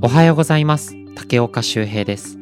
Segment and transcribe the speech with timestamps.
[0.00, 0.94] おはようございます。
[1.16, 2.38] 竹岡修平です。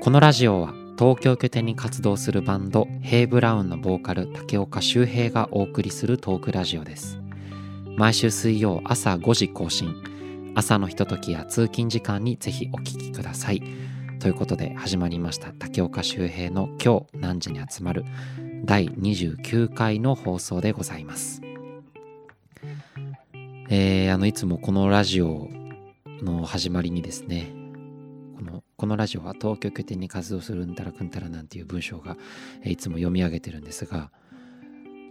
[0.00, 7.18] このラジオは東京拠点に活動するバンドヘイブラウンのボーカル竹岡修平がお送りするトークラジオです。
[7.96, 9.94] 毎週水曜朝5時更新。
[10.54, 13.62] 朝のひとときや通勤時間にぜひお聞きください。
[14.20, 18.04] ということで始まりました竹岡修平の今日何時に集まる
[18.62, 21.40] 第29回の放送でございます。
[23.70, 25.48] えー、あのいつもこのラジオ
[26.22, 27.52] の始まりにですね
[28.36, 32.16] このこのラジオは東京拠点に活動するんたらくんたらなんていう文章が、
[32.64, 34.10] いつも読み上げてるんですが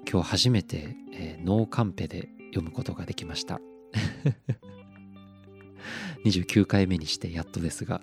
[0.10, 3.60] 今日初めて、えー、ノーカンペで読むことができました。
[6.26, 8.02] 29回目にしてやっとですが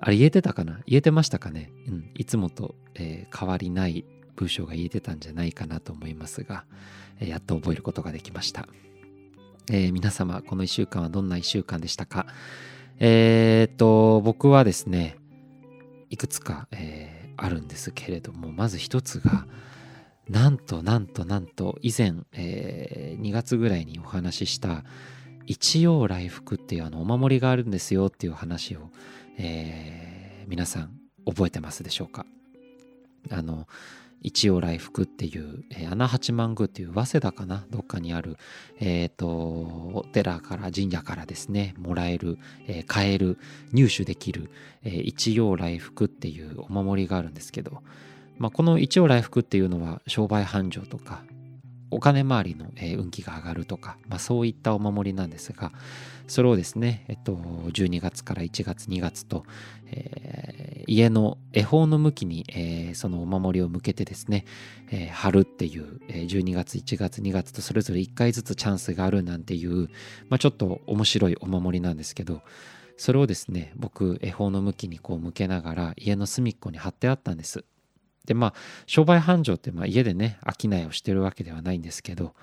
[0.00, 0.80] あれ言えてたかな？
[0.86, 4.04] 言えてましたかね、うん、いつもと、えー、変わりない
[4.36, 6.64] 文章が言えてたんじゃないかなと思いますが、
[7.20, 8.68] えー、やっと覚えることができました。
[9.70, 12.26] えー、皆様この1週間はどんな1週間でしたか？
[12.98, 15.16] えー、っと僕はですね
[16.10, 19.46] いくつか、えー、あるんですけれどもまず一つが
[20.28, 24.84] なんとなんとなんと以前、え、2月ぐらいにお話しした
[25.46, 28.90] 一応来福っていうあのお守りがあるんですよっていう話を、
[29.38, 30.90] え、皆さん
[31.26, 32.26] 覚えてますでしょうか？
[33.30, 33.66] あの
[34.20, 37.64] 一応来福っていう、えー、穴八幡宮っていう早稲田かな？
[37.70, 38.36] どっかにある、
[38.80, 43.38] えっ、ー、とお寺から神社からですねもらえる、えー、買える
[43.72, 44.50] 入手できる、
[44.82, 47.82] えー、一応来福っていうお守りがあるんですけど、
[48.38, 51.22] まあ、この一応来福っていうのは商売繁盛とか
[51.90, 55.72] お金回りの、運気が上がるとか、まあ、そういったお守りなんですが
[56.26, 59.44] それをですね、えっと、12月から1月2月と、
[59.86, 64.44] えー、家の恵方の向きに、えー、そのお守りを向けてですね、
[64.90, 69.88] えー、貼るっていう、え12月1月2月とそれぞれ1回ずつチャンスがあるなんていう、
[70.28, 72.42] まあ、ちょっと面白いお守りなんですけど
[72.98, 77.64] それをですね僕恵方の向きにこう向けながら家の隅っこに貼ってあったんです。
[78.28, 78.54] でまあ
[78.86, 82.34] 商売繁盛ってまあ家でね商いをしてるわけではないんですけど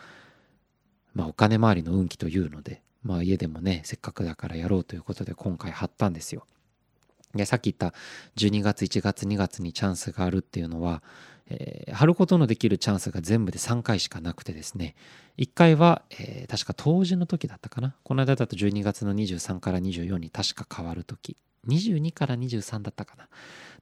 [1.14, 6.48] まあお金回りの運気というのでまあ家でもねせっかくだからやろうということで今回貼ったんですよ。
[7.36, 7.94] でさっき言った
[8.38, 11.04] 12月1月2月にチャンスがあるっていうのは、
[11.50, 14.96] えー、貼ることのできるチャンスが全部で3回しかなくてですね
[15.38, 21.36] 1回は、えー、確か冬至の時だったかなこの間だと12月の23から24に確か変わる時
[21.68, 23.28] 22から23だったかな。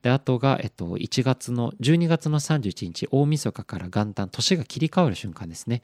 [0.01, 5.81] であとが、えっと、1月の12月の31日大晦日から元旦年が切り替わる瞬間ですね、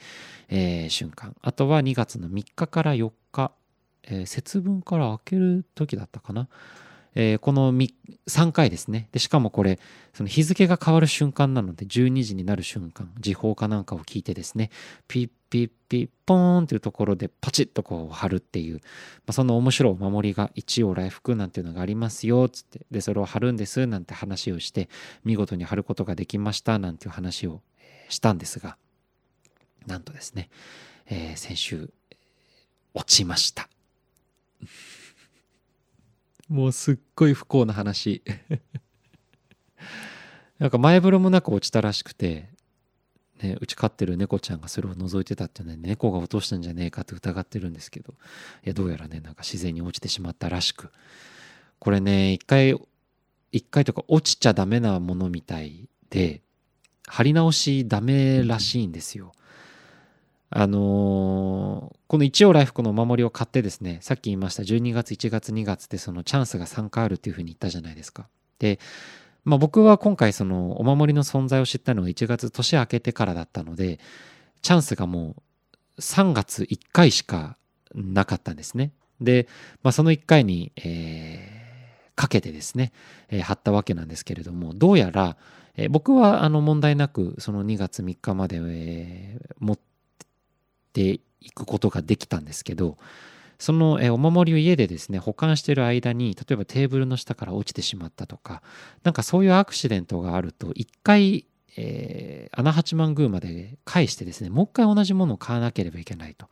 [0.50, 1.36] えー、瞬間。
[1.42, 3.52] あとは2月の3日から4日、
[4.04, 6.50] えー、節分から明ける時だったかな。
[7.16, 9.80] えー、この3回ですねでしかもこれ
[10.14, 14.70] その日付が変わる瞬間なので12時になる瞬間時報かなんかを聞いてですね
[15.08, 18.82] ピッピッピッポーンというところでパチッとこう貼るっていう、ま
[19.28, 24.90] あ、その面白いお守りが一応来福なんていうのがありますよつってでそれを貼るんですなんて話をして
[25.24, 27.62] 見事に貼ることができましたなんていう話を
[28.10, 28.78] したんですが
[29.88, 30.50] なんとですね、
[31.08, 31.90] えー、先週
[32.94, 33.70] 落ちました。
[36.50, 38.24] もうすっごい不幸な話
[40.58, 42.50] なんか前風呂もなく落ちたらしくて、
[43.42, 48.14] ね、うち飼ってる猫ちゃんがそれを覗いてたっていうのは猫が落としたんじゃねえかって疑ってるんですけど
[48.66, 50.90] いやどうやらねなんか自然に落ちてしまったらしく
[51.78, 52.76] これね一回
[53.52, 56.42] 一回とか落ちちゃダメなものみたいで
[57.08, 59.32] 貼り直しダメらしいんですよ。
[60.52, 68.28] あのー、この一応来福のお守りを買ってですねさっき言いました12月1月2月でそのチャンスが3回あるっていうふうに言ったじゃないですか。
[68.58, 68.80] で、
[69.46, 74.00] まあ、僕は今回そのお守りの存在を知ったのは1月年明けてからだったので
[74.62, 75.36] チャンスがも
[75.98, 77.58] う3月1回しか
[77.94, 78.92] なかったんですね。
[79.22, 79.48] で、
[79.84, 82.92] まあ、その1回に、えー、かけてですね、
[83.30, 85.38] えー、貼ったわけなんですけれどもどうやら、
[85.76, 89.80] えー、僕はあの問題なくその2月3日まで、えー、持っ
[90.94, 92.98] ていくことができたんですけど
[93.60, 98.64] そのお守りを家でですね保管してる間に例えばテーブルの下から落ちてしまったとか
[99.04, 101.46] なんかそういうアクシデントがあると一回、
[101.78, 106.48] えー、穴八幡宮まで返してですねもう一回同じものを買わなければいけないと。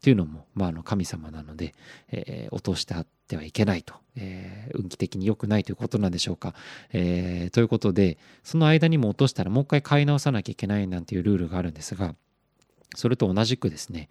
[0.00, 1.74] というのも、まあ、あの神様なので、
[2.12, 6.54] えー、落としてあってはいけないと、えー、運気的に良くないということなんでしょうか、
[6.92, 7.50] えー。
[7.50, 12.14] ということでその間にも落としたらもう一回買い直さなきゃいけないなんていうルールがあるんですが
[12.96, 14.08] それと同じくですね、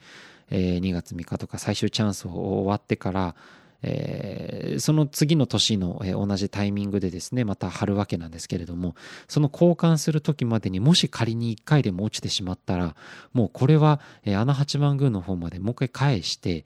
[0.50, 3.36] えー、2月3日とか最終チャンスを終わってから、
[3.82, 8.96] えー、その次の年の、えー、同じタイミングでですねまた貼るわけなんですけれども
[9.28, 12.96] その交換する時までにもし仮に1回でも落ちてしまったら
[13.34, 16.66] もうこれは、えー、穴八幡宮の方までもう一回返して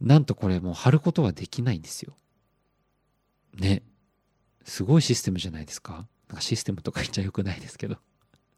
[0.00, 2.14] なんとこれもう貼ることはできないんですよ。
[3.58, 3.82] ね。
[4.64, 6.06] すごいシステムじゃないですか。
[6.28, 7.96] なんかシステムとか言っちゃよくないですけど。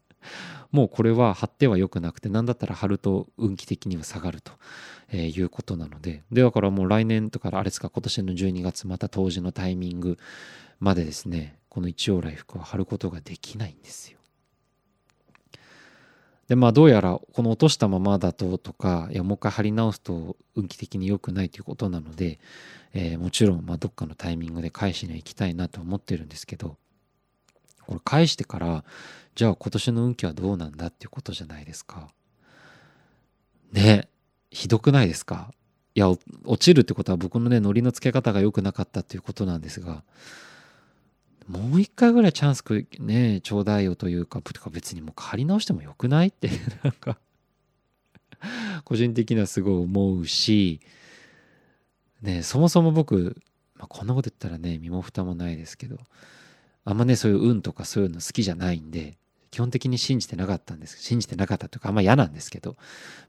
[0.71, 4.53] もうこれは貼っては良くなくて何だったら貼ると運気的には下がると、
[5.11, 10.17] えいうことなのででだからもう来年とかあれですか今年の12月また当時のタイミング
[10.79, 14.17] までですねこの一応来福は貼ることができないんですよ。
[16.47, 22.39] でまあどうやらこの落としたままだととかいやもう一回貼り直すと運気的に良くないということなので、
[22.93, 26.75] えー、もちろんまどっかのタイミングで返しには行きたいなと思ってるんですけど
[27.87, 28.83] これ返してから
[29.35, 32.09] じゃあ今年の運気はどうなんだっていうことじゃないですか。
[33.71, 34.09] ね
[34.49, 35.53] ひどくないですか？
[35.95, 40.03] いや落ちるってことは僕のねノリのつけ方が良くなかったっていうことなんですが。
[41.47, 46.49] もう一回ぐらいチャンスくねちょうだいよというか別にもう借り直してもよくないって
[46.83, 47.17] なんか
[48.85, 50.79] 個人的にはすごい思うし。
[52.21, 53.35] ねそもそも僕、
[53.75, 55.97] まあ、こんなこと言ったらね身も蓋もないですけど
[56.85, 59.17] あんまねそういう運とかそういうの好きじゃないんで
[59.51, 60.97] 基本的に信じてなかったんです。
[61.01, 62.77] 信じてなかったというかあんま嫌なんですけど。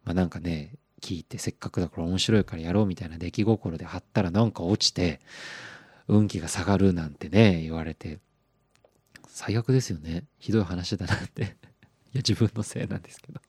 [0.05, 5.21] まあなんかね聞いてせっかくだから面白いからやろうみたいな出来心で貼ったらなんか落ちて
[6.07, 8.21] 運気が下がるなんてね言われて。
[9.35, 10.25] 最悪ですよね。
[10.39, 11.43] ひどい話だなって。
[11.43, 11.49] いや
[12.17, 13.41] 自分のせいなんですけど。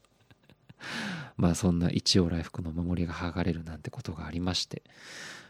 [1.38, 4.82] まあそんな一応来福の守りが剥がれるなんてことがありまして。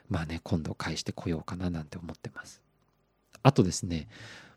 [0.09, 2.61] まあね今度返してこようかななんて思ってます。
[3.43, 4.07] あとですね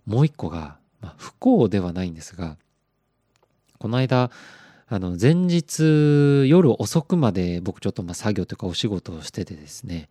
[0.06, 2.56] もう一個が、まあ、不幸ではないんですが
[3.78, 4.30] この間
[4.88, 10.08] あの前日夜遅くまで僕ちょっとま作業というかお仕事をしててですね、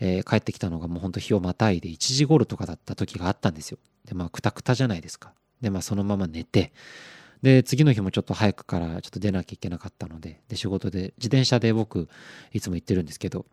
[0.00, 3.78] えー、帰ってきたのがもうほんと日をまたいで1時頃とかだった時があったんですよ。
[4.04, 5.32] でまあくたくたじゃないですか。
[5.60, 6.72] でまあそのまま寝て
[7.42, 12.08] で次の日もちょっと早くからちょっと出なきゃいけなかったのでで仕事で自転車で僕
[12.52, 13.46] いつも行ってるんですけど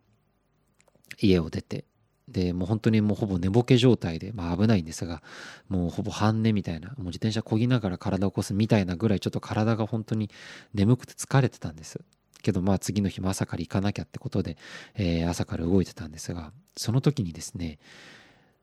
[1.20, 1.84] 家を出て
[2.28, 5.22] でもう本当にもうほぼ寝ぼけ状態で、まあ、危ないんですが
[5.68, 10.30] もうほぼ半寝みたいなもう自転車こぎながら体を起こすみたいなぐらいちょっと体が本当に
[10.74, 12.00] 眠くて疲れてたんです。
[12.42, 14.56] けどまあ次の日も朝から行かなきゃってことで、
[14.94, 17.78] えー、朝から動いてたんですがその時にですね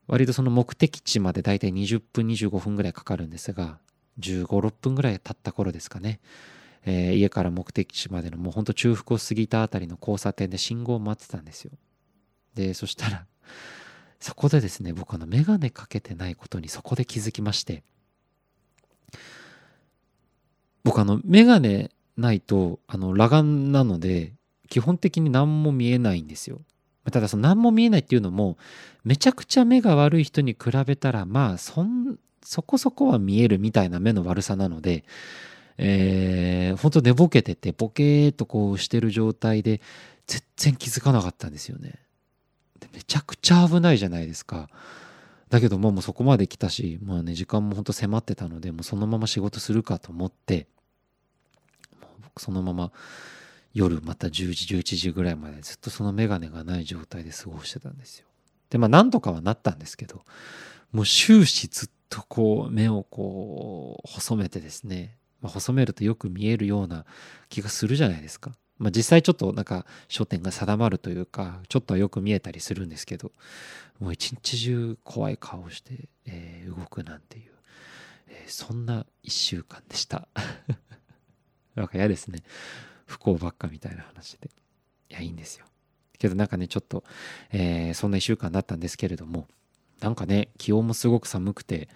[0.07, 3.79] 割とその目的地までだいたい20分25分ぐらいかかるんですが
[4.19, 6.19] 15、6分ぐらい経った頃ですかね、
[6.85, 11.71] えー、家から目的地までのもうほんと中腹を過ぎたあたりの交差点で信号を待ってたんですよ。
[12.53, 13.25] でそしたら
[14.19, 17.83] そこでですね僕あの眼鏡かけてないことにそこで気づきまして。
[20.83, 24.33] 僕あの眼鏡ないとあの裸眼なので
[24.69, 26.61] 基本的に何も見えないんですよ。
[27.11, 28.57] ただその何も見えないっていうのも
[29.03, 35.03] めちゃくちゃ目が悪い人に比べたらまあそんそこそこは見えるみたいな目の悪さなので
[35.77, 39.81] えー、本当寝ぼけててボケーっとこうしてる状態で
[40.27, 42.02] 全然気づかなかったんですよね。
[42.93, 44.69] めちゃくちゃ危ないじゃないですか。
[45.49, 50.67] だけどもうそこまで来たし、まあね、時間もほんと迫ってたので、もうそのまま仕事するかと思って、
[52.23, 52.91] 僕そのまま
[53.73, 58.27] 夜また10時、11時ぐらいまでずっとそのメガネがない状態で過ごしてたんですよ。
[58.69, 60.23] で、まあなんとかはなったんですけど、
[60.91, 67.05] もう終始ずっとこう目をこう細めてですね、ま、細めるとよく見えるような
[67.49, 68.53] 気がするじゃないですか。
[68.77, 73.31] まあ、実際ちょっとなんか焦点が定まるというかちょっとはよく見えたりするんですけど
[73.99, 77.51] もう一日中怖い顔をして、えー、動くなんていう、
[78.27, 80.27] えー、そんな1週間でした。
[81.75, 82.43] なんか嫌ですね。
[83.05, 84.49] 不幸ばっかみたいな話で。
[85.09, 85.65] いやいいんですよ。
[86.19, 87.03] けどなんかねちょっと、
[87.51, 89.47] えー、そんな1週間だったんですけれども
[89.99, 91.89] なんかね気温もすごく寒くて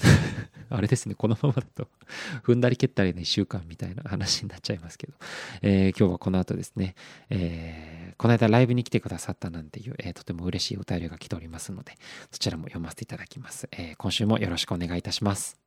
[0.70, 1.88] あれですね、このままだと
[2.44, 5.14] 踏んだり蹴ったりの1週間みたいな話になっちゃいますけど、
[5.62, 6.94] えー、今日はこの後ですね、
[7.28, 11.96] えー、この間ライブに来てくださったなんていう、えー、とても嬉しいお便りが来ておりますので、
[12.30, 13.68] そちらも読ませていただきます。
[13.72, 15.58] え今週もよろしくお願いいたします。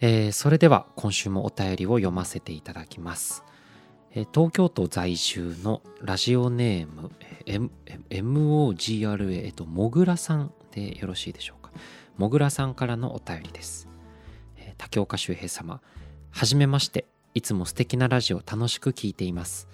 [0.00, 3.42] えー、それでは今週もお便りを読ませていただきます。
[4.14, 7.10] 東京都在住のラジオネーム、
[7.46, 7.68] M、
[8.10, 11.72] MOGRA、えっと、もぐらさんでよろしいでしょうか？
[12.16, 13.88] もぐらさんからのお便りです。
[14.78, 15.80] 竹岡修平様、
[16.30, 17.06] はじめまして。
[17.34, 19.66] いつも素敵なラジオ楽しく聴いています。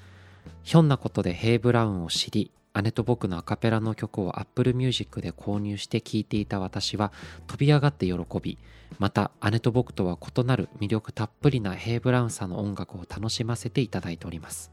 [0.62, 2.50] ひょんなことでヘイ・ブラウンを知り、
[2.82, 7.12] 姉と僕のアカペラの曲を Apple Music で購入して聴いていた私は
[7.46, 8.58] 飛び上がって喜び
[8.98, 14.70] また姉と僕とは異なる魅力たっぷりなヘイ・ブラウンさんの音楽を楽しませていただいております。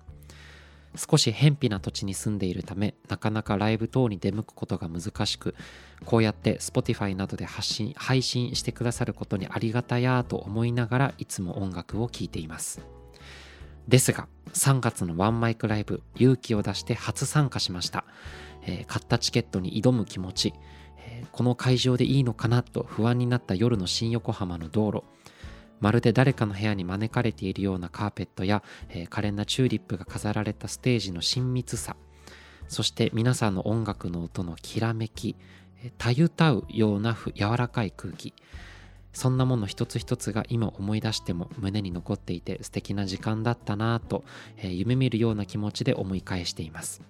[0.95, 5.53] 少し偏僻な土地に住んでいるためなかなかライブ等に出向くことが難しく
[6.05, 12.96] こうやって Spotify などで発信配信してくださることにありがたやと思いながらいつも音楽を聴いています。
[13.87, 18.05] ですが3月のワンマイクライブ勇気を出して初参加しました、
[18.63, 20.53] えー、買ったチケットに挑む気持ち、
[20.97, 25.03] えー、この会場でいいのかなと不安になった夜の新横浜の道路。
[25.79, 31.95] まるで誰かの部屋に招かれているようなカーペットや、えー、可憐なチューリップが飾られたステージの親密さ。
[32.67, 35.35] そして皆さんの音楽の音のきらめき
[35.97, 38.33] たゆたうような柔らかい空気。
[39.17, 44.23] そんなもの一つ一つが今思い出しても胸に残っていて素敵な時間だったなぁと、
[44.57, 47.01] えー、夢見るような気持ちで思い返しています。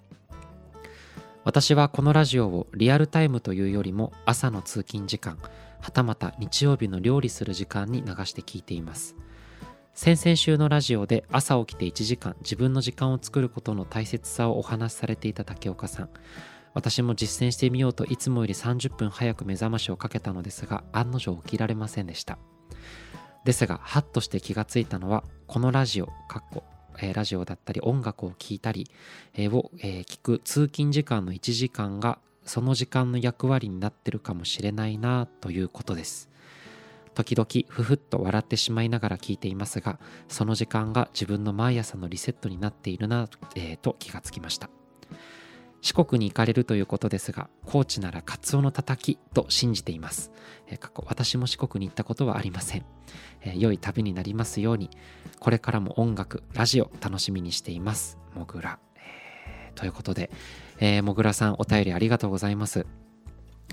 [1.43, 5.37] 私はこのラジオをリアルタイムというよりも朝の通勤時間
[5.81, 9.17] はたまた日曜日の料理する時間に流して聞いています。
[9.93, 16.09] 先々週のラジオで朝起きて1時間自分の時間を作ることの大切さをお話しされていた竹岡さん。
[16.77, 22.37] 私も実践してみようといつもより30分早く目覚ましをかけたのですが案の定起きられませんでした。
[23.45, 26.63] ですがハッとして気がついたのはこのラジオかっこ
[27.15, 28.91] ラジオだったり音楽を聴いたり、
[29.35, 36.29] を、聞く通勤時間の1時間がその時間の役割になってるかもしれないなということです。
[37.15, 43.27] 時々ふふっと笑ってしまいながら聞いていますがその時間が自分の毎朝のリセットになっているな、
[43.81, 44.69] と気がつきました。
[45.87, 50.33] 四国に行かれるということですが高知ならカツオのたたきと信じています、
[50.81, 52.83] 過去私も四国に行ったことはありません、
[53.55, 54.89] 良い旅になりますように
[55.39, 58.79] これからも音楽ラジオ楽しみにしていますもぐら、
[59.75, 60.29] ということで、
[60.79, 62.85] えー、もぐらさんお便りありがとうございます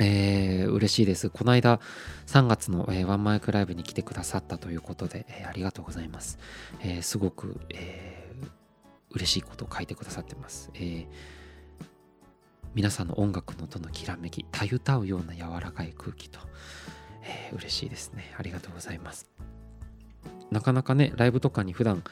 [0.01, 1.31] えー、嬉しいです。
[1.31, 1.79] この間
[2.27, 6.39] 3月の、えー、ワンマイクライブに来てくださったということで、えー、ありがとうございます。
[6.81, 8.49] えー、すごく、えー、
[9.11, 10.71] 嬉しいことを書いてくださってます。
[10.75, 11.07] えー、
[12.75, 16.41] 皆さんの音楽の音のきらめき、たゆたうような柔らかい空気と、
[17.23, 18.35] えー、嬉しいですね。
[18.37, 19.31] ありがとうございます。
[20.51, 22.03] なかなかね、ライブとかに普段、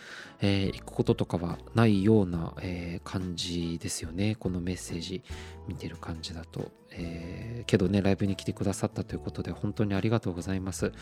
[0.40, 4.36] えー、行くこととかはないような、えー、感じですよね。
[4.36, 5.22] このメッセージ
[5.66, 6.70] 見てる感じだと。
[6.92, 10.92] えー、けどね、ライブに来てくださったということで、本当にありがとうございます。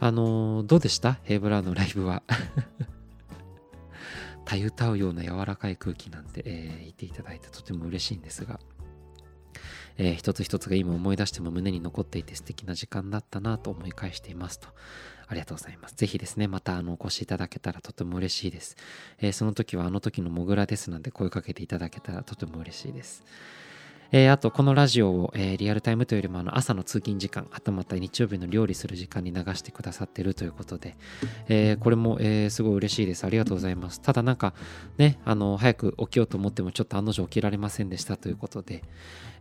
[0.00, 1.18] あのどうでした？
[1.22, 2.22] ヘイブラーのライブは。
[4.44, 8.58] たゆたうような柔らかい空気なんて、え言っていただいてとても嬉しいんですが。
[9.98, 14.68] えー、一つ一つが今思い出しても胸に残っていて素敵な時間だったなと思い返していますと。
[15.28, 15.94] ありがとうございます。
[15.94, 18.76] ぜひですね、またあのお越しいただけたらとても嬉しいです。
[19.18, 23.24] えー、その時はあの時のモグラですなんて声かけていただけたらとても嬉しいです。
[24.12, 30.96] えー、あと、このラジオを、えー、リアルタイムというよりもあの朝の通勤時間、はたまた日曜日の料理する時間に流してくださってるということで、
[31.48, 33.24] えー、これも、えー、すごい嬉しいです。
[33.24, 34.00] ありがとうございます。
[34.00, 34.52] ただなんか
[34.98, 38.82] ね、あの、早く起きようと思ってもちょっと案の定起きられませんでしたということで、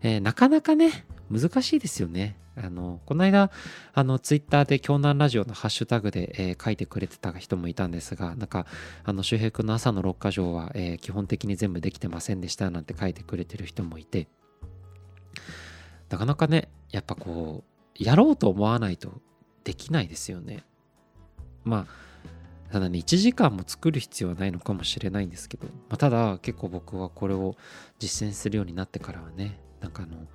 [0.02, 2.38] えー、なかなかね、難しいですよね。
[2.56, 3.52] あの、この間、
[3.94, 8.66] あの、ツイッターで京南ラジオのハッシュタグで、えー、書いてくれてた人もいたんですが、なんか、
[9.04, 14.28] あの、周平君の朝の6か条は、えー、基本的に全部できてませんでしたなんて書いてくれてる人もいて、
[16.10, 17.64] なかなかね、やっぱこ
[18.00, 19.22] う、やろうと思わないと
[19.64, 20.64] できないですよね。
[21.64, 27.56] まあ、ただね、1時間も作る必要はないのかもしれないんですけど、まあ、ただ結構僕はこれを
[28.00, 30.28] 実践するようになってからはね、なんかあの、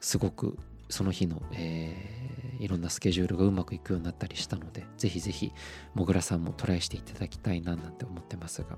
[0.00, 0.58] すごく
[0.92, 5.52] その日の、えー、いろんなスケジュールがうまくいくようになったりしたので、ぜひぜひ、
[5.94, 8.76] もぐらさんもトライしていただきたいななんて思ってますが、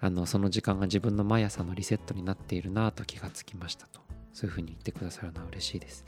[0.00, 4.03] あの、その時間が自分の毎朝のリセットになっているなと気がつきましたと。
[4.34, 6.04] そういうふうに言ってくださるのは嬉しいです。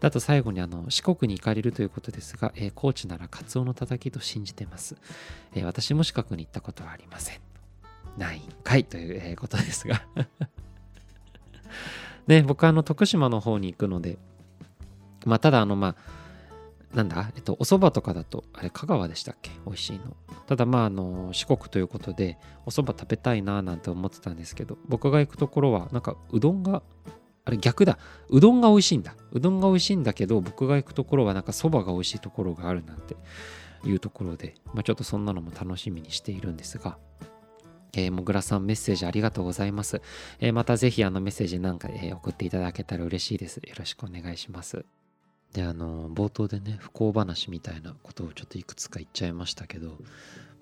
[0.00, 4.96] あと最後にあの四国に行かれるということですが、えー、高知ならカツオのたたきと信じてます、
[5.54, 7.40] えー、私も四国に行ったことはありません。
[8.18, 10.02] ないんかいという、ことですが
[12.26, 14.18] ね、僕はあの徳島の方に行くので、
[15.24, 19.50] まあただあのまあ、なんだ、えっと、お蕎麦とかだと、あれ、香川でしたっけ？
[19.64, 20.14] 美味しいの。
[20.46, 26.82] ただまあ、あの、四国ということで、お蕎麦食べたいななんて思ってたんですけど、僕が行くところは、なんか、うどんが
[27.44, 27.98] あれ逆だ。
[28.28, 29.16] うどんが美味しいんだ。
[29.32, 33.16] うどんが美味しいんだけど、僕が行くところはなんかそばが美味しいところがあるなんて
[33.84, 36.98] いうところで、まあ、ちょっとそんなのも楽しみにしているんですが、
[37.94, 40.00] えー、もぐらさんメッセージありがとうございます。
[40.40, 43.56] えー、またぜひあのメッセージなんか、えー、送っていただけたら嬉しいです。
[43.56, 44.84] よろしくお願いします。
[45.52, 49.98] で、あの、冒頭でね、不幸話みたいなことをちょっといくつか言っちゃいましたけど、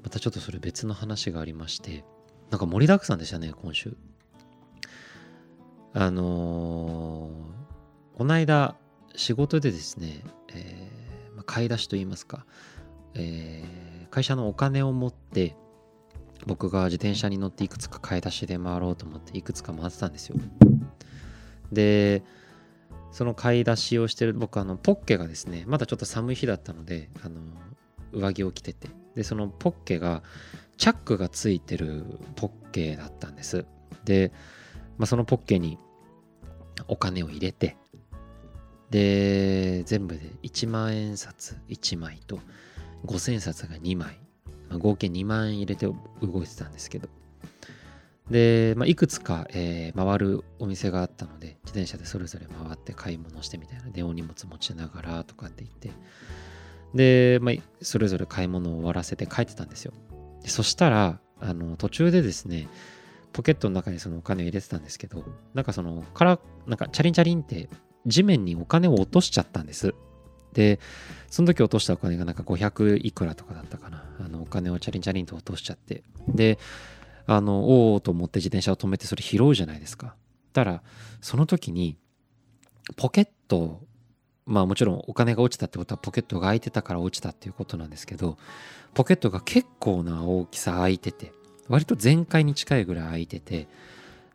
[0.02, 2.04] またちょっとそれ別の話がありまして、
[2.50, 3.96] なんか盛りだくさんでしたね、今週。
[5.92, 8.76] あのー、この間
[9.16, 12.46] 仕事でですね、えー、買い出しといいますか、
[13.14, 15.56] えー、会社のお金を持って
[16.46, 20.36] 僕が自転車に乗っていくつか買い出しで回ろうと思っていくつか回ってたんですよ。
[21.72, 22.22] で
[23.12, 27.40] その買い出しをしてる僕あのポッケがですねまだちょっと寒い日だったのであの
[28.12, 28.88] 上着を着てて。
[29.14, 30.22] でそのポッケが
[30.76, 32.04] チャックがついてる
[32.36, 33.66] ポッケだったんです。
[34.04, 34.32] で、
[35.00, 35.78] まあ、そのポッケに
[36.86, 37.78] お金を入れて
[38.90, 42.38] で全部で1万円札1枚と
[43.06, 44.18] 5000円札が2枚、
[44.68, 45.96] まあ、合計2万円入れて動
[46.42, 47.08] いてたんですけど。
[48.30, 55.90] で、まあ、いくつか、えー、回るお店があったので自転車でそれぞれ回って買い物してみたいなでお荷物持ちながらとかって言って。
[56.94, 59.94] で、まあ、それぞれ買い物を終わらせて帰ってたんですよ。
[60.44, 62.68] そしたらあの途中でですね
[63.32, 67.68] ポケットの中にそのお金を入れてたんですけどなんかそのからなんかチャリンチャリンって
[68.06, 69.94] 地面にお金を落としちゃったんです。
[70.52, 70.80] で
[71.28, 74.04] その時落としたお金がなんか500いくらとかだったかな。
[74.18, 76.02] あのお金をチャリンチャリンと落としちゃって。
[76.28, 76.58] で
[77.26, 80.16] あのおおと思って自転車を止めてそれ拾うじゃないですか。
[80.52, 80.82] たら
[81.20, 81.96] その時に
[82.96, 83.82] ポケット
[84.46, 88.36] まあもちろんお金が落ちたってことはポケットが開いてたから落ちたっていうことなんですけど
[88.94, 91.32] ポケットが結構な大きさ開いてて。
[91.70, 93.68] 割と全開に近いぐらい開いてて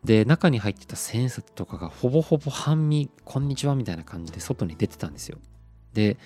[0.02, 5.38] で中に入ってた千円札とかがほぼほぼ半身こんにちはみたいな感じで外に出てたんですよ。
[5.92, 6.16] で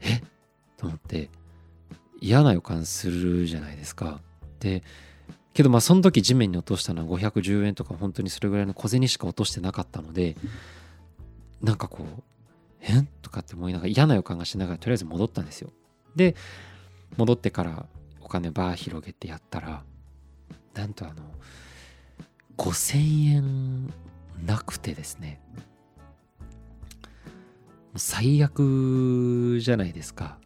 [0.00, 0.14] え？
[0.16, 0.22] っ
[0.78, 1.28] と思って
[2.20, 4.20] 嫌な予感するじゃないですか。
[4.60, 4.82] で
[5.52, 10.36] けどまあその時地面に落としたのは510円とか本当にそれぐらいの小銭しか落としてなかったので
[11.60, 12.22] なんかこう
[12.80, 12.98] え？
[12.98, 15.70] んとかって思いながら嫌な予感がしながらとりあえず戻ったんですよ。
[16.16, 16.34] で
[17.18, 17.84] 戻ってから
[18.32, 19.84] 金バー広げてやったら
[20.74, 21.22] なんとあの
[22.56, 23.92] 5000円
[24.46, 25.40] なくてですね。
[27.94, 30.38] 最悪じゃないですか。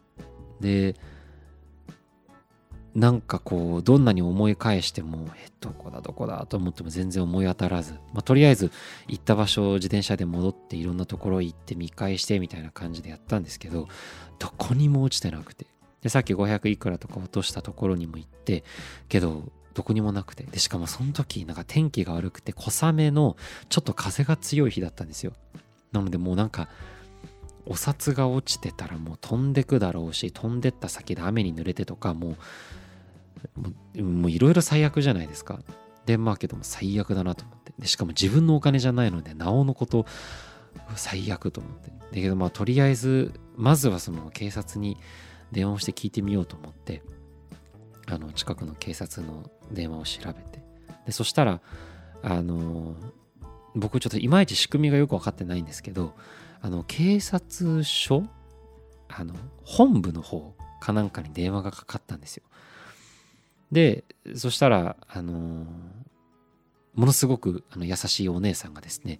[0.59, 0.95] で
[2.93, 8.71] なんかこうどんなに思い返してもえどこだどこだと思っても全然思い当たらず、まあ、とりあえず
[9.07, 13.87] 行った場所を自転車で戻っていろんなところ行って見返してみたいな感じでやったんですけど
[14.39, 15.67] どこにも落ちてなくて。
[16.01, 18.63] でさっき500いくらとか落としたところにも行って
[19.09, 23.37] けどどこにもなくてでしかもその時なんか天気が悪くて小雨の
[23.69, 25.33] ちょっと風が強い日だったんですよ
[25.91, 26.69] なのでもうなんか
[27.65, 32.37] お札が落ちてたらもう飛んでくだろうし飛んでった先で雨に濡れてとかもう
[34.01, 35.59] もういろいろ最悪じゃないですか。
[36.05, 37.73] で、まあけども最悪だなと思って。
[37.79, 40.05] で、しかも自分のお金じゃないので、なおのこと
[40.95, 41.89] 最悪と思って。
[41.89, 44.97] だけどまあとりあえず、まずはその警察に
[45.51, 47.01] 電話をして聞いてみようと思って、
[48.07, 50.63] あの、近くの警察の電話を調べて。
[51.05, 51.61] で、そしたら、
[52.23, 52.95] あの、
[53.75, 56.13] 僕ちょっといまいち仕組みがよく分かってないんですけど、
[56.61, 58.23] あの、警察署
[59.09, 59.33] あの、
[59.63, 62.43] 本部の方かなんかに電話がかかったんですよ。
[63.71, 64.05] で
[64.35, 65.65] そしたらあの、
[66.97, 69.19] ものすごくあの優しいお姉さんがですね、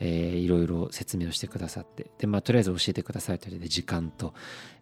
[0.00, 4.32] えー、いろいろ説明をしてくださってで、まあ、とりあえず教えてくださいというので時間と,、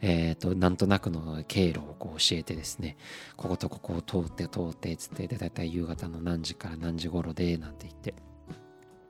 [0.00, 2.96] えーと、なんとなくの経路をこう教えてですね
[3.37, 8.14] こことここを通って通ってつってでだいたい夕方の何時から何時頃でなんて言って。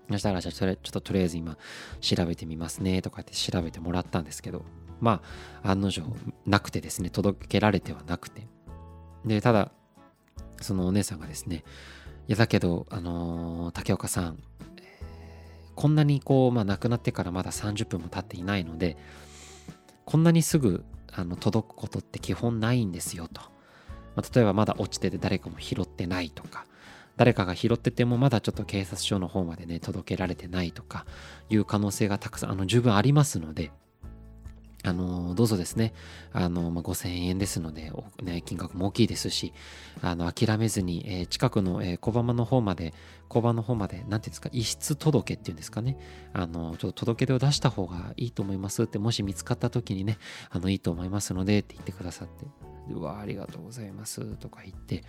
[0.09, 1.59] そしたらじゃあちょっととりあえず今
[2.01, 4.65] 調べてみますねとかって調べてもらったんですけど
[5.01, 5.21] ま
[5.65, 6.01] あ案の定
[6.47, 8.47] なくてですね届けられてはなくて。
[9.25, 9.73] でただ
[10.61, 11.65] そのお姉さんがですね
[12.29, 14.39] いやだけどあのー、竹岡さん、
[14.79, 14.85] えー、
[15.75, 18.97] こんなにこうまあ亡くなってからまだ30分も経っていないので
[20.05, 23.41] こんなにすぐあの届くことって基本ないんですよと、
[24.15, 26.67] まあ、例えばまだ落ちてて誰かも拾ってないとか
[27.17, 31.07] 誰かが拾っててもまだちょっと警察署の方までね届けられてないとか
[31.49, 33.71] いう可能性がたくさんあの十分ありますので
[34.87, 35.93] あのどうぞですね、
[36.33, 39.53] あのまあ、5000円ですので、ね、金額も大きいですし、
[40.01, 42.95] あの諦めずに、えー、近くの、えー、小浜の方まで、
[43.29, 45.99] 交番の方まで、なんていうんですか、遺失届っていうんですかね、
[46.33, 48.85] あのちょっと届け出を出した方がいいと思います。
[48.85, 50.19] って、もし見つかった時にね、
[50.51, 52.47] あのいいと思いますのでって言ってくださって、
[52.93, 54.37] うわ、ありがとうございます。
[54.37, 55.03] とか言って、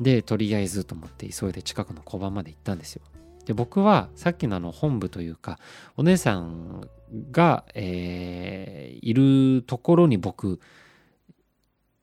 [0.00, 3.02] で、とりあえずと思って急いで近くの交番まで行ったんですよ。
[3.44, 5.58] で僕はさっきのあの本部というか
[5.96, 6.88] お姉さん
[7.30, 10.60] が、えー、いるところに僕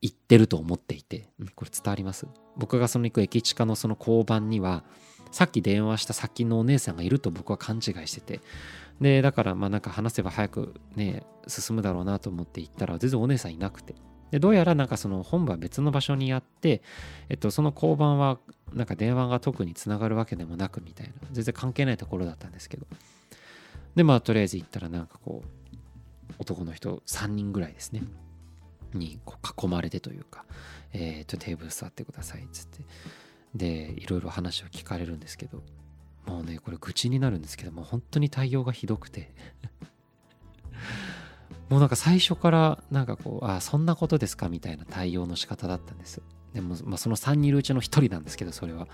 [0.02, 2.28] 行ってると思っていてこれ伝わります？
[2.58, 4.84] 僕がその行く駅近のその交番には
[5.32, 8.42] さっき電話した先のお姉さんがいると僕は勘違いしてて。
[9.00, 13.96] でだからまあなんか話せば早くね進むだろうなと思って行ったら全然お姉さんいなくて。
[14.32, 16.82] でどうやらなんかその本部は別の場所にあって、
[17.30, 18.40] えっと、その交番は
[18.74, 21.14] なんか電話が特につながるわけでもなくみたいな。
[21.32, 22.88] 全然関係ないところだったんですけど。
[23.96, 28.04] でまあとりあえず行ったらなんかこう男の人3人ぐらいですね。
[28.94, 30.46] にこう囲まれてというか、
[30.94, 32.84] えー、とテーブル座ってくださいっつって。
[33.54, 35.62] でいろいろ話を聞かれるんですけど
[36.26, 39.34] もうねこれ愚痴になるんですけども本当に対応がひどくて。
[41.72, 46.22] もうなんか最初からなんかこうあそんなことですかみたいな対応の仕方だったんです。
[46.54, 48.88] でも、まあ、その3人いるうちの1人なんですけどそれは。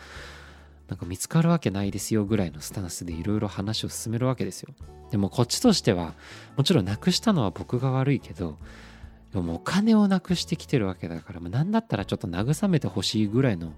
[0.88, 4.74] なんか見つかるわけないですよぐらいのスタンスでいろいろ話を進めるわけですよ。
[5.12, 6.14] でもこっちとしては
[6.56, 8.58] もちろんなくしたのは僕が悪いけど
[9.34, 13.74] でもお金をなくしてきてるわけだからま何だったらちょっと慰めてほしいぐらいの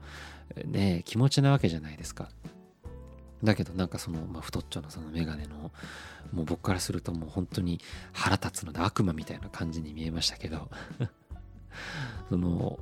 [0.65, 2.29] ね気持ちなわけじゃないですか。
[3.43, 5.71] だけどなんかその、まあ、太っちょのそのメガネの
[6.33, 7.79] もう僕からするともう本当に
[8.11, 10.69] 腹立つので悪魔みたいな感じに見えましたけど
[12.29, 12.79] その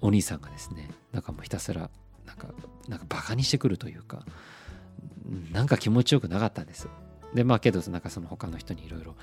[0.00, 1.90] お兄さんがですねなんかもうひたすら
[2.26, 2.48] なんか
[2.88, 4.24] なんかバカにしてくるというか
[5.52, 6.88] なんか気持ちよくなかったんです。
[7.34, 9.14] でまあけどなんかその他の人にいろいろ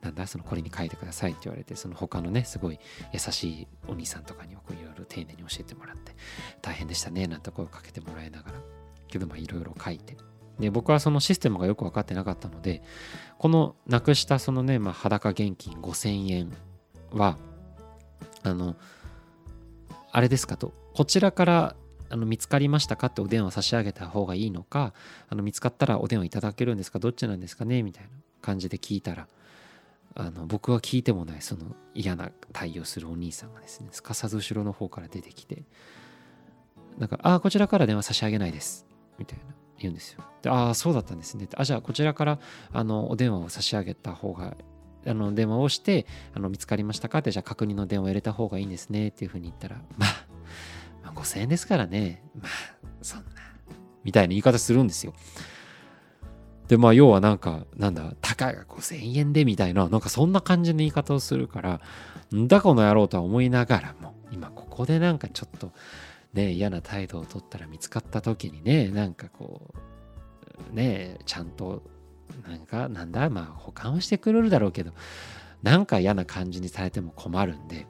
[0.00, 2.78] なんだそのこれに書いてくださいって言われてその他のねすごい
[3.12, 6.14] 優しいお兄さんとかにはいろいろ丁寧に教えてもらって
[6.62, 8.77] 大変でしたねなんて声をかけてもらいながら。
[9.08, 10.16] けどまあいろいろ書いて。
[10.58, 12.82] で僕はそのシステムがよく分かってなかったので
[13.38, 16.52] このなくしたそのね、まあ、裸現金5000円
[17.12, 17.38] は
[18.42, 18.74] あの
[20.10, 21.76] あれですかとこちらから
[22.10, 24.94] あの見つかりましたかってお電話差し上げた方がいいのか
[25.28, 29.28] あの見つかったらお電話いただけるんですかどっちなんですかねみたいな感じで聞いたら
[30.14, 35.62] あの僕は聞いてもないその嫌な対応するお兄さんがですねすかさず後ろの方から出てきて
[36.98, 38.86] なんか「ああこちらから電話差し上げないです」
[39.18, 40.24] みたいな言うんですよ。
[40.42, 41.48] でああそうだったんですね。
[41.56, 42.38] あじゃあこちらから
[42.72, 44.56] あのお電話を差し上げた方が
[45.06, 47.18] あの電話をしてあの見つかりましたか？
[47.18, 50.28] ってじゃあ確認の電話を入れた方がいいんですねっていうふうに言ったらまあ
[51.02, 52.22] まあ、5000円ですからね。
[52.34, 52.50] まあ、
[53.02, 53.26] そんな。
[54.04, 55.14] みたいな言い方するんですよ。
[56.68, 61.80] で、まあ、要はなんか、なんだ、たかが5000円でみたいな、なんかそんな感じの言い方をするから、
[62.34, 65.72] んだこの野郎とは思いながらも、今ここでなんかちょっと、
[66.32, 69.74] ね、嫌な態度を取ったら見つかった時にね、なんかこ
[70.72, 71.82] う、ね、ちゃんと、
[72.46, 74.92] なんか、なんだ、まあ、保管はしてくれるだろうけど、
[75.62, 77.86] なんか嫌な感じにされても困るんで、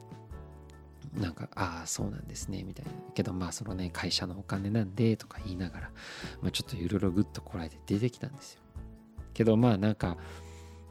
[1.19, 2.91] なんか、ああ、そうなんですね、みたいな。
[3.13, 5.91] けど、まあ、そのね、会社のお金なんで、とか言いながら、
[6.41, 8.61] まあ、ちょっといろいろぐっとこらえて出てきたんですよ。
[9.33, 10.17] けど、まあ、なんか、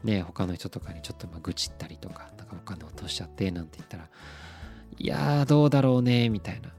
[0.03, 4.09] ね、他の人とかにちょっとまあ愚痴ったりとか、なんかお金落としちゃって、なんて言ったら、
[4.97, 6.69] いやー、どうだろうね、みたいな。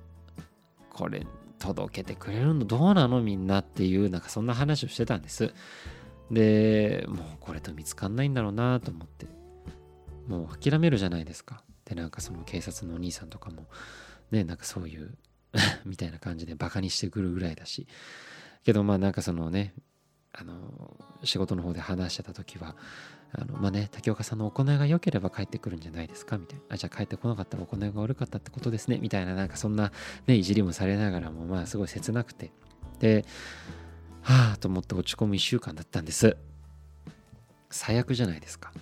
[1.00, 1.26] これ、
[1.58, 5.52] 届けてくれるのどうなのみんなっていう、なんかそんな話をしてたんです。
[6.30, 9.26] で、もうこれと見つかんないんだろうなと思って、
[10.28, 11.62] もう諦めるじゃないですか。
[11.90, 13.66] でなんかその警察のお兄さんとかも
[14.30, 15.18] ねなんかそういう
[15.84, 17.88] みたいな感じでバカにしてくるぐらいだし
[18.64, 19.74] けどまあなんかそのね
[20.32, 22.76] あの仕事の方で話してた時は
[23.32, 26.36] あのまあね竹岡さんの行いが良ければ帰ってくるんじゃないですか？
[26.38, 26.64] みたいな。
[26.70, 28.98] あじゃあ帰ってこなかったら行いが悪かったってことですね。
[29.00, 29.92] みたいななんかそんな
[30.26, 32.50] ねいじりもされながらもまあすごい切なくて。
[32.98, 33.24] で
[34.22, 36.36] はあと思って落ち込む1週間だったんです。
[37.70, 38.72] 最悪じゃないですか。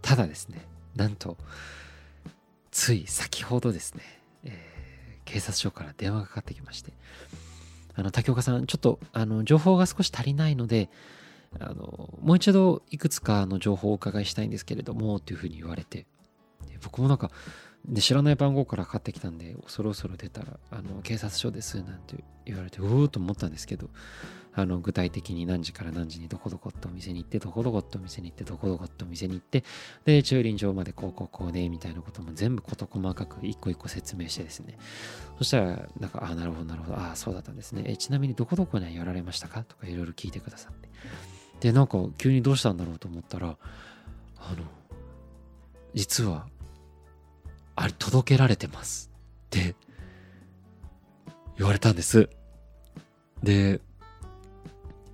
[0.00, 1.36] ただですねなんと
[2.70, 4.02] つい先ほどですね、
[4.44, 6.92] えー、警察署から電話がかかってきまして。
[7.94, 10.88] あの竹岡さんちょっとあの情報が少し足りないので
[11.60, 16.06] あのもう一度いくつかの情報をお伺いしたいんですけれどもというふうに言われて。
[16.84, 17.30] 僕もなんか
[17.84, 23.88] で知らない番号からかかってきたんでそろそろ出たらあの警察署ですなんて言われてうおおと思ったんですけど
[24.52, 29.62] あの具体的に何時から何時にどこどこってお店に行ってどこどこってお店に行ってどこどこってお店に行って
[30.04, 34.76] で駐輪場までこうこうこうでみたいなことも全部事細かく一個一個説明してですね。
[35.38, 37.84] そしたらなんかああなるほどなるほどああそうだったんですね。
[37.86, 39.62] えちなみにどこどこにやられましたか？
[39.64, 40.88] とかいろいろ聞いてくださって。
[41.62, 43.56] でなんか急にどうしたんだろうと思ったら
[44.36, 44.64] あの
[45.94, 46.46] 実は
[47.76, 49.10] あれ届けられてます
[49.46, 49.74] って
[51.56, 52.28] 言われたんです
[53.42, 53.80] で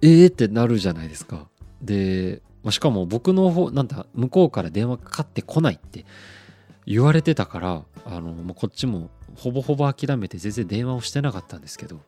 [0.03, 1.49] ええー、ってなるじゃないですか。
[1.83, 6.05] で、まあ、しかも僕の方、なんだ、向こうから電話かかってこないって
[6.87, 12.01] 言われてたから、あの、もうこっちもほぼほぼ諦めて全然電話をしてなかったんですけど、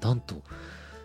[0.00, 0.42] なんと、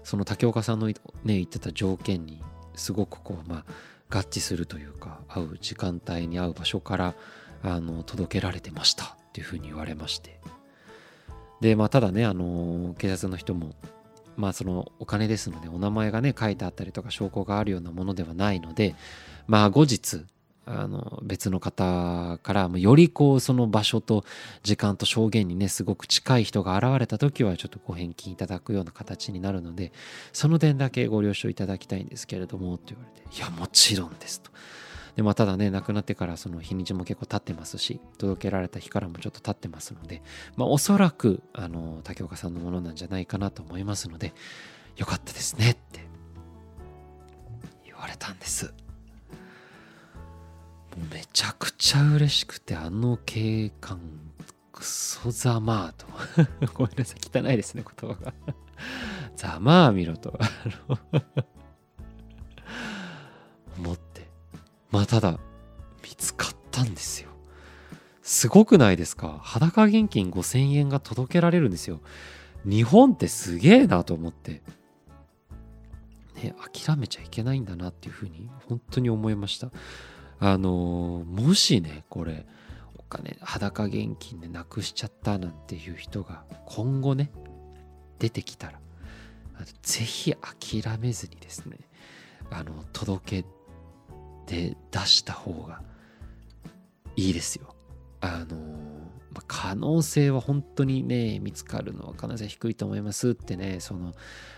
[0.07, 2.41] その竹岡さんのね、言ってた条件に
[2.75, 3.65] すごくこう、ま
[4.09, 7.15] あ、合致するというか、会う時間帯に会う場所から、
[7.61, 10.39] あの、届けられてましたっていうふうに言われまして。
[11.59, 13.75] で、まあ、ただね、あの、警察の人も、
[14.37, 18.93] まあそのお金ですのでお名前がね書いてあったりとか証拠があるようなものではないので
[19.47, 20.27] まあ後日
[20.67, 24.25] あの別の方からよりこうその場所と
[24.63, 29.93] 時間と証言にねすごく近い人が現れた時はちょっとご返金いただくような形になるので
[30.33, 34.51] その点だけご了承いただきたいんですけれどもって言われて「いやもちろんです」と。
[35.15, 40.21] でまあただね亡くなってからその日にちも結構経ってますし届けられた日からもちょっと経ってますので
[40.55, 44.33] まあおそらくあの竹岡さんのものなんじゃないかなと思いますので
[44.95, 46.01] よかったですねって
[47.83, 48.71] 言われたんです
[50.97, 53.99] めちゃくちゃ嬉しくてあの景観
[54.71, 56.05] クソざまーと。
[56.73, 58.33] ごめんなさい汚いですね言葉が。
[59.35, 60.37] ざまあみろと。
[63.77, 64.27] 思って。
[64.91, 65.39] まあただ
[66.03, 67.29] 見つかったんですよ。
[68.21, 69.39] すごくないですか？
[69.41, 72.01] 裸現金5000円が届けられるんですよ。
[72.65, 74.61] 日本ってすげえなと思って。
[76.35, 79.71] ね諦めちゃいけないんだなっていうふうに本当に思いました。
[80.39, 82.45] あのもしねこれ
[82.97, 87.31] お金裸現金でなくしちゃったなんていう人が今後ね
[88.19, 88.79] 出てきたら
[89.81, 91.77] ぜひ諦めずにですね
[92.51, 93.45] あの届け
[94.45, 95.81] で出した方が
[97.15, 97.75] いいですよ。
[98.21, 98.57] あの
[99.33, 104.13] ま可能性は本当にね見つかるのは可能性低いと思いますってねその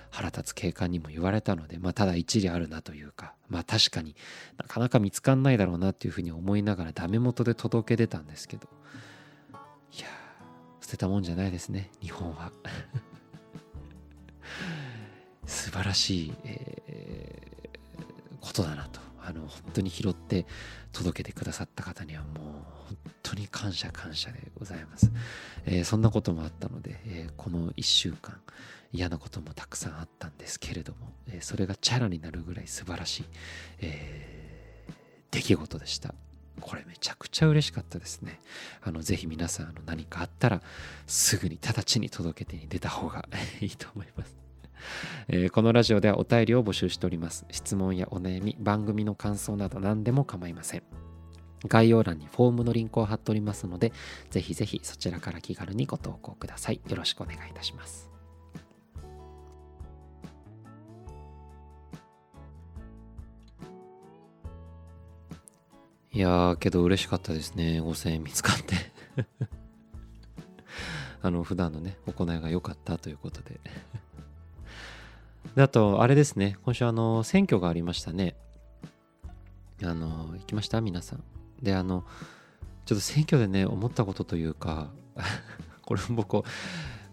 [0.10, 4.16] 腹立つ警官にも言われたので、まあ、ただ一理あるなというか、まあ、確かに
[4.58, 8.68] なかなか見つかんないだろうなっていうふうに思いながらダメ元で届け出たんですけど。
[9.98, 10.08] いや
[10.82, 12.52] 捨てたもんじゃないですね日本は。
[15.46, 18.04] 素晴らしい、えー、
[18.40, 19.09] ことだなと。
[19.30, 20.46] あの本当に拾って
[20.92, 22.34] 届けてくださった方にはもう
[22.88, 25.12] 本当に感謝感謝でございます、
[25.66, 28.40] えー、そんなこともあったので、えー、この1週間
[28.92, 33.26] 嫌なこともたくさんあったんですけれども、えー、それがチャラになるぐらい素晴らしい、
[33.82, 34.86] え
[35.30, 36.16] 出来事でした
[36.60, 38.40] これめちゃくちゃ嬉しかったですね。
[38.82, 40.62] あの、ぜひ皆さん、あの何かあったら、
[41.08, 43.28] すぐに直ちに届けてに出た方が
[43.62, 44.36] いいと思います。
[45.28, 47.46] えー、このラジオではお便りを募集しております。
[47.52, 50.84] 質問やお悩み、番組の感想など何でも構いません。
[51.68, 53.92] 概要欄にフォームのリンクを貼っておりますので、
[54.30, 56.82] ぜひぜひそちらから気軽にご投稿ください。
[56.88, 58.10] よろしくお願いいたします。
[66.12, 67.82] いやー、けど嬉しかったですね。
[67.82, 68.76] 5000円見つかって
[71.22, 73.60] あの、普段のね、行いが良かったということで
[75.60, 78.38] であと、あれですね、今週あの、選挙がありましたね。
[79.84, 80.80] あの、行きました？
[80.80, 81.24] 皆さん。
[81.62, 82.06] で、あの、
[82.86, 84.90] ちょっと選挙でね、思ったことというか、
[85.84, 86.44] これも僕、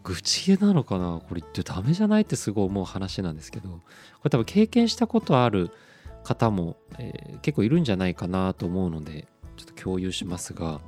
[0.05, 1.21] 愚痴なのかな？
[1.29, 3.81] これ言ってダメじゃないってすごい思う話なんですけど、こ
[4.23, 5.73] れ多分経験したことある
[6.23, 10.81] 方も、えー、結構いるんじゃないかなと思うので、ちょっと共有しますが、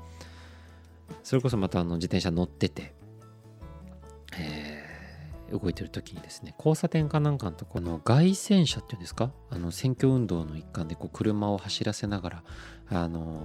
[1.24, 2.94] それこそまたあの自転車乗ってて、
[4.38, 4.77] えー
[5.52, 9.30] 動いてる時にですね交差点かなんかのとこの外旋車っていうんですか？
[9.50, 12.42] あの選挙運動の一環でこう車を走らせながら
[12.90, 13.42] あの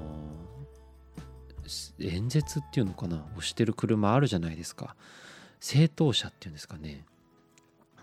[1.98, 3.26] ー、演説っていうのかな？
[3.38, 4.96] をしてる車あるじゃないですか。
[5.60, 7.06] 政党車っていうんですかね。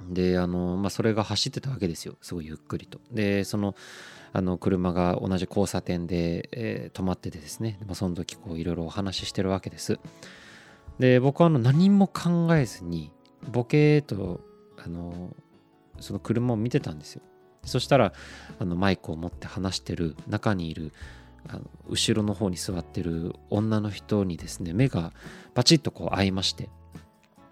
[0.09, 2.17] であのまあそれが走ってたわけですよ。
[2.23, 3.01] すごいゆっくりと。
[3.13, 3.75] でその
[4.33, 9.99] あの車が同じ交差点で、えー、止まっててですね、まあ、その時こういろいろお話ししてるわけです。
[10.99, 13.11] で僕はあの何も考えずに
[13.49, 14.41] ボケーと
[14.77, 15.35] あの
[16.01, 17.23] その車を見てたんですよ。
[17.65, 18.13] そしたら
[18.59, 20.93] あのマイクを持って話してる中にいる
[21.49, 25.13] あの後ろの方に座ってる女の人にですね目が
[25.55, 26.69] パチッとこう合いまして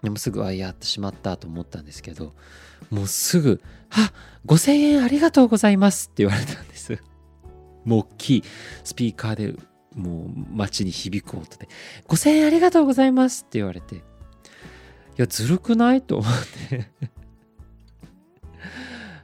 [0.01, 2.33] でもすぐあやってしまったと思ったんですけど
[2.89, 4.11] もうすぐ「あ
[4.45, 6.99] 5000円ありがとうございます」って言われたんです。
[7.85, 8.43] もう大きい
[8.83, 9.55] スピーカーで
[9.95, 11.67] もう街に響く音で
[12.07, 14.03] 「5000円ありがとうございます」って言われて
[15.21, 16.01] や、ずるくない？
[16.03, 16.33] と思っ
[16.69, 16.87] て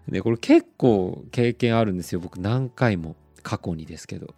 [0.12, 2.20] で、これ結構経験あるんですよ。
[2.20, 4.34] 僕何回も過去にですけど。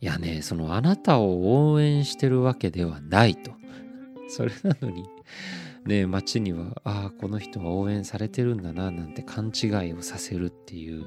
[0.00, 3.52] いやね、そのあなたを応援してるわけではないと。
[4.30, 5.04] それなのに、
[5.86, 11.06] ね、街には、ああ、この人は応援されてるんだな、なんて勘違いをさせるっていう。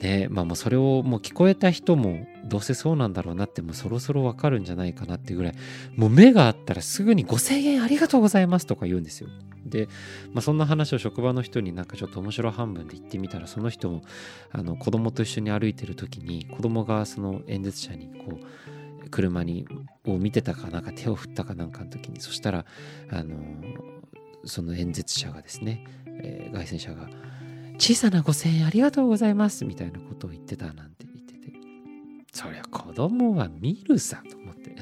[0.00, 5.54] ねまあもうそれをもう聞こえた人もどうせそうなんだろうなってもうそろそろわかるんじゃないかなっていうぐらい
[5.96, 9.28] もう目があったらすぐに5000円ありがとうございますとか言うんですよ。
[9.64, 9.88] で、
[10.32, 14.02] まあ、そんな話を職場の人になんかちょっと面白半分で言ってみたらその人も
[14.52, 19.66] あの子供と一緒に歩いてる時に子供がその演説者にこう車に
[20.04, 22.64] を見てたかなんか手を振ったかなんかの時にそしたら
[23.10, 23.36] あの
[24.44, 27.08] その演説者がですね、えー、外旋者が
[27.78, 31.52] 小さな5000円ありがとうございますみたいなことを言ってたなんて言ってて。
[32.32, 34.70] そりゃ子供は見るさと思って。
[34.70, 34.74] い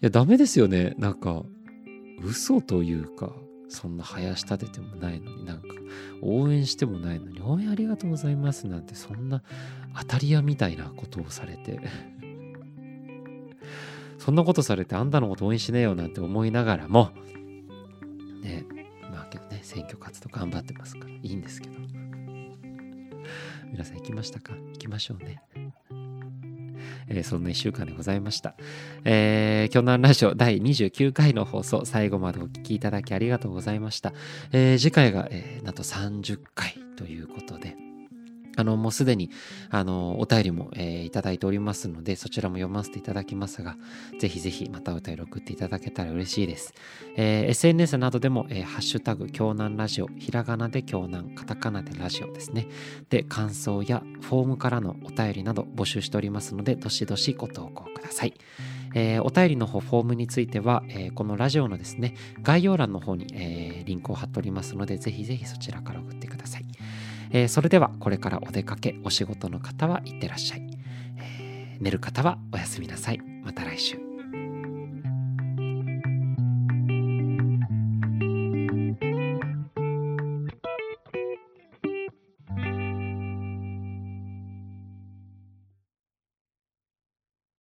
[0.00, 0.94] やダメですよね。
[0.98, 1.44] なんか
[2.22, 3.32] 嘘というか
[3.68, 5.44] そんな生やし立ててもないのに。
[5.44, 5.68] なんか
[6.22, 9.42] 応援してもないのに応援ありがとうございますなんてそんな
[9.98, 11.80] 当たり屋みたいなことをされて。
[14.18, 17.10] そんなことされてあんたのこと応援しねえよなんて思いながらも
[18.40, 18.64] ね
[19.72, 21.74] 選挙活動頑張ってますからいいんですけど
[23.70, 24.52] 皆さん行きましたか？
[24.52, 25.42] 行きましょうね
[27.08, 28.54] えー、そんな1週間でございました。
[29.04, 34.12] えー、京南ラジオ第29回の放送、最後までお聴きいただきありがとうございました。
[34.52, 37.76] えー、次回が、えー、なんと30回ということで、
[38.56, 39.30] あの、もうすでに、
[39.70, 43.76] あの、お便りも、えー、いただいておりますので、そちらも読ませていただきますが、
[44.18, 46.74] ぜひぜひまたお便り送っていただけたら嬉しいです。
[47.16, 52.68] えー、SNS などでも、えー、ハッシュタグ、京南ラジオ、ひらがなで京南、カタカナでラジオですね。
[53.08, 58.34] で、感想やフォームからのお便りなど募集しておりますので、どしどしご投稿ください。
[58.94, 66.64] えー、お便りの方、フォームについては、えー、このラジオのですね、概要欄の方に、えー、リンクを貼っておりますので、ぜひぜひそちらから送ってください。
[67.32, 70.62] えー、それではこれからお出かけお仕事の方はいってらっしゃい、
[71.16, 73.20] えー、寝る方はおやすみなさい。
[73.44, 74.11] また来週。